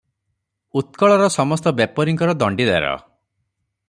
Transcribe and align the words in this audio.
ଉତ୍କଳର 0.79 1.27
ସମସ୍ତ 1.35 1.73
ବେପରୀଙ୍କର 1.81 2.35
ଦଣ୍ଡିଦାର। 2.45 2.97